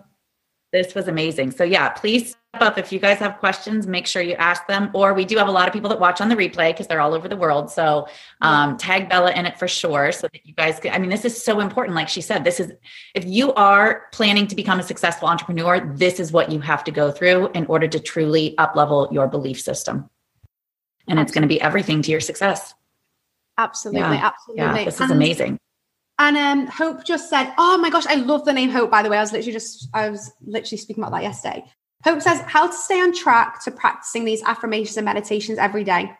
[0.71, 1.51] This was amazing.
[1.51, 2.77] So, yeah, please up.
[2.77, 4.91] If you guys have questions make sure you ask them.
[4.93, 6.99] Or we do have a lot of people that watch on the replay because they're
[6.99, 7.71] all over the world.
[7.71, 8.07] So
[8.41, 11.23] um, tag bella in it for sure so that you guys can i mean this
[11.23, 11.95] is so important.
[11.95, 12.73] Like she said this is
[13.15, 16.91] if you are planning to become a successful entrepreneur this is what you have to
[16.91, 20.09] go through in order to truly up level your belief system.
[21.07, 22.73] And it's going to be everything to your success.
[23.57, 24.01] Absolutely.
[24.01, 24.27] Yeah.
[24.27, 24.63] absolutely.
[24.63, 25.59] Yeah, this is and, amazing
[26.21, 29.09] and um, Hope just said, "Oh my gosh, I love the name Hope." By the
[29.09, 31.65] way, I was literally just I was literally speaking about that yesterday.
[32.03, 36.11] Hope says, how to stay on track to practicing these affirmations and meditations every day.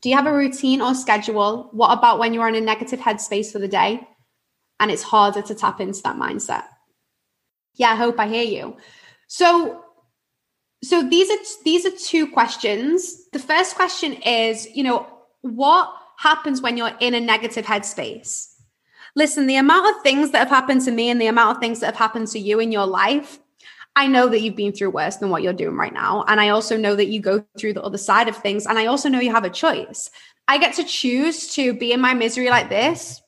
[0.00, 1.68] Do you have a routine or schedule?
[1.72, 4.06] What about when you're in a negative headspace for the day
[4.78, 6.64] and it's harder to tap into that mindset?
[7.74, 8.76] Yeah, hope I hear you.
[9.26, 9.82] So,
[10.84, 13.28] so these are these are two questions.
[13.32, 15.06] The first question is, you know,
[15.40, 18.55] what happens when you're in a negative headspace?
[19.16, 21.80] Listen, the amount of things that have happened to me and the amount of things
[21.80, 23.40] that have happened to you in your life
[23.96, 26.22] I know that you've been through worse than what you're doing right now.
[26.28, 28.66] And I also know that you go through the other side of things.
[28.66, 30.10] And I also know you have a choice.
[30.46, 33.20] I get to choose to be in my misery like this,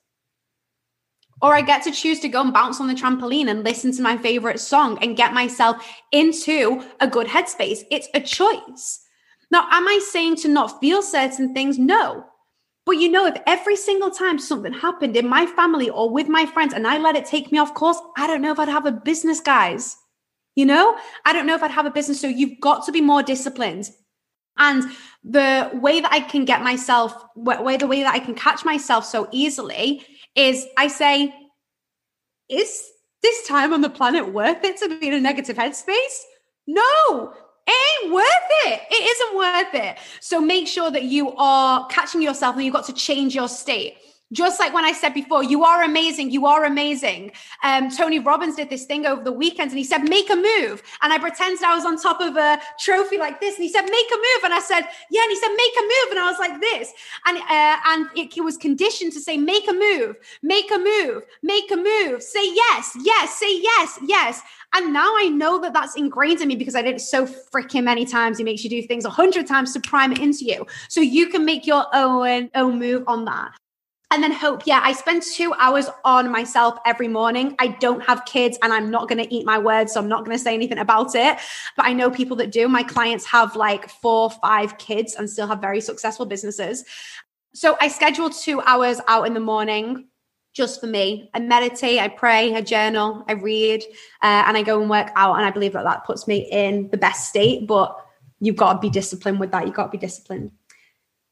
[1.40, 4.02] or I get to choose to go and bounce on the trampoline and listen to
[4.02, 7.84] my favorite song and get myself into a good headspace.
[7.90, 9.00] It's a choice.
[9.50, 11.78] Now, am I saying to not feel certain things?
[11.78, 12.26] No.
[12.88, 16.46] But you know, if every single time something happened in my family or with my
[16.46, 18.86] friends and I let it take me off course, I don't know if I'd have
[18.86, 19.94] a business, guys.
[20.54, 22.18] You know, I don't know if I'd have a business.
[22.18, 23.90] So you've got to be more disciplined.
[24.56, 24.84] And
[25.22, 29.04] the way that I can get myself, way the way that I can catch myself
[29.04, 30.02] so easily
[30.34, 31.34] is I say,
[32.48, 32.84] is
[33.22, 36.22] this time on the planet worth it to be in a negative headspace?
[36.66, 37.34] No,
[37.68, 38.24] it ain't worth
[38.66, 38.80] it.
[38.90, 39.98] It isn't worth it.
[40.20, 43.98] So make sure that you are catching yourself and you've got to change your state.
[44.32, 46.30] Just like when I said before, you are amazing.
[46.30, 47.32] You are amazing.
[47.62, 50.82] Um, Tony Robbins did this thing over the weekend and he said, make a move.
[51.00, 53.56] And I pretended I was on top of a trophy like this.
[53.56, 54.44] And he said, make a move.
[54.44, 55.22] And I said, yeah.
[55.22, 56.10] And he said, make a move.
[56.10, 56.92] And I was like this.
[57.26, 61.70] And, uh, and it, was conditioned to say, make a move, make a move, make
[61.70, 64.42] a move, say yes, yes, say yes, yes.
[64.74, 67.84] And now I know that that's ingrained in me because I did it so freaking
[67.84, 68.38] many times.
[68.38, 70.66] He makes you do things a hundred times to prime it into you.
[70.88, 73.52] So you can make your own, own move on that.
[74.10, 77.54] And then hope, yeah, I spend two hours on myself every morning.
[77.58, 79.92] I don't have kids and I'm not going to eat my words.
[79.92, 81.38] So I'm not going to say anything about it.
[81.76, 82.68] But I know people that do.
[82.68, 86.84] My clients have like four, five kids and still have very successful businesses.
[87.52, 90.08] So I schedule two hours out in the morning
[90.54, 91.28] just for me.
[91.34, 93.82] I meditate, I pray, I journal, I read,
[94.22, 95.36] uh, and I go and work out.
[95.36, 97.66] And I believe that that puts me in the best state.
[97.66, 97.94] But
[98.40, 99.66] you've got to be disciplined with that.
[99.66, 100.52] You've got to be disciplined.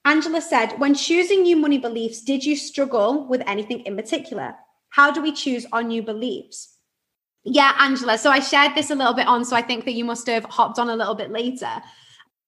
[0.06, 4.54] Angela said, when choosing new money beliefs, did you struggle with anything in particular?
[4.90, 6.78] How do we choose our new beliefs?
[7.42, 8.16] Yeah, Angela.
[8.16, 9.44] So I shared this a little bit on.
[9.44, 11.82] So I think that you must have hopped on a little bit later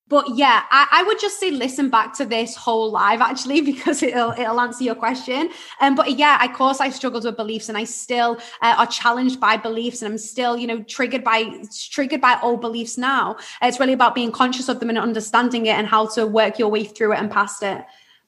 [0.08, 4.02] but yeah, I, I, would just say listen back to this whole live actually because
[4.02, 5.50] it'll it'll answer your question.
[5.80, 9.38] Um, but yeah, of course I struggled with beliefs, and I still uh, are challenged
[9.38, 11.52] by beliefs, and I'm still you know triggered by
[11.90, 13.36] triggered by old beliefs now.
[13.60, 16.68] It's really about being conscious of them and understanding it, and how to work your
[16.68, 17.84] way through it and past it.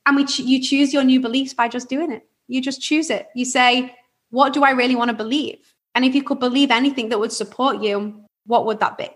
[0.06, 2.26] And we ch- you choose your new beliefs by just doing it.
[2.48, 3.28] You just choose it.
[3.34, 3.94] You say,
[4.30, 5.58] what do I really want to believe?
[5.94, 9.08] And if you could believe anything that would support you, what would that be?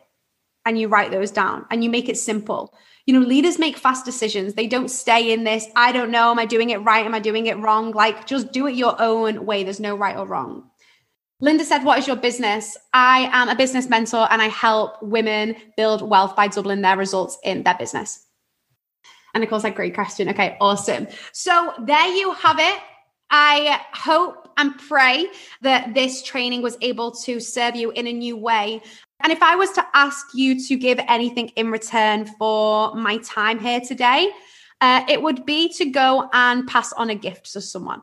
[0.64, 2.74] And you write those down and you make it simple.
[3.06, 4.54] You know, leaders make fast decisions.
[4.54, 7.04] They don't stay in this, I don't know, am I doing it right?
[7.04, 7.92] Am I doing it wrong?
[7.92, 9.62] Like, just do it your own way.
[9.62, 10.70] There's no right or wrong.
[11.40, 12.76] Linda said, What is your business?
[12.92, 17.36] I am a business mentor and I help women build wealth by doubling their results
[17.44, 18.24] in their business.
[19.34, 20.28] And of course, said, Great question.
[20.30, 21.08] Okay, awesome.
[21.32, 22.80] So there you have it.
[23.30, 25.26] I hope and pray
[25.62, 28.82] that this training was able to serve you in a new way.
[29.22, 33.58] And if I was to ask you to give anything in return for my time
[33.58, 34.30] here today,
[34.80, 38.02] uh, it would be to go and pass on a gift to someone.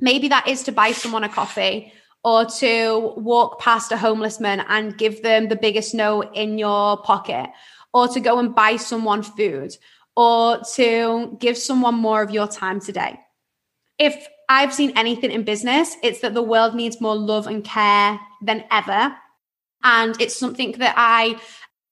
[0.00, 1.92] Maybe that is to buy someone a coffee
[2.24, 6.96] or to walk past a homeless man and give them the biggest note in your
[6.98, 7.50] pocket,
[7.92, 9.76] or to go and buy someone food,
[10.14, 13.18] or to give someone more of your time today.
[13.98, 18.20] If I've seen anything in business, it's that the world needs more love and care
[18.42, 19.16] than ever.
[19.82, 21.40] And it's something that I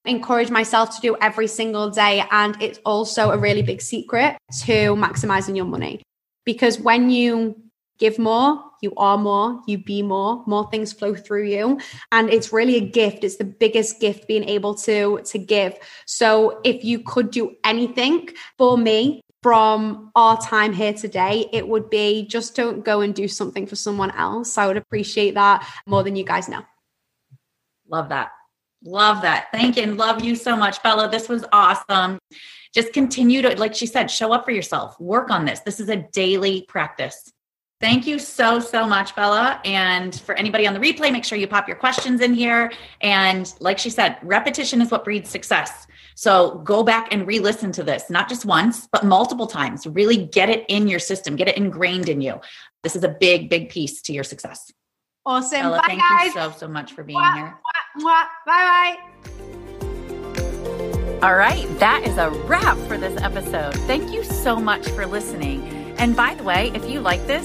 [0.04, 2.22] encourage myself to do every single day.
[2.30, 6.02] And it's also a really big secret to maximizing your money.
[6.44, 7.56] Because when you
[7.98, 11.80] give more, you are more, you be more, more things flow through you.
[12.12, 13.24] And it's really a gift.
[13.24, 15.78] It's the biggest gift being able to, to give.
[16.04, 21.88] So if you could do anything for me, from our time here today, it would
[21.88, 24.58] be just don't go and do something for someone else.
[24.58, 26.62] I would appreciate that more than you guys know.
[27.88, 28.32] Love that.
[28.84, 29.48] Love that.
[29.52, 29.82] Thank you.
[29.82, 31.08] And love you so much, Bella.
[31.08, 32.18] This was awesome.
[32.74, 35.60] Just continue to, like she said, show up for yourself, work on this.
[35.60, 37.30] This is a daily practice.
[37.80, 39.58] Thank you so, so much, Bella.
[39.64, 42.70] And for anybody on the replay, make sure you pop your questions in here.
[43.00, 45.86] And like she said, repetition is what breeds success.
[46.14, 49.86] So go back and re listen to this, not just once, but multiple times.
[49.86, 52.38] Really get it in your system, get it ingrained in you.
[52.82, 54.70] This is a big, big piece to your success.
[55.24, 55.62] Awesome.
[55.62, 56.26] Bella, bye, thank guys.
[56.26, 57.58] you so, so much for being Mwah, here.
[57.98, 58.26] mwah, mwah.
[58.46, 59.20] Bye bye.
[61.22, 63.74] All right, that is a wrap for this episode.
[63.86, 65.62] Thank you so much for listening.
[65.98, 67.44] And by the way, if you like this,